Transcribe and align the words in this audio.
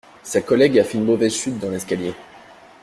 Sa 0.23 0.41
collègue 0.41 0.79
a 0.79 0.83
fait 0.83 0.97
une 0.97 1.05
mauvaise 1.05 1.35
chute 1.35 1.59
dans 1.59 1.69
l'escalier. 1.69 2.15